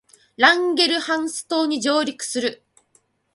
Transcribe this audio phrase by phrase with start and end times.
[0.35, 2.63] ランゲルハンス島に上陸する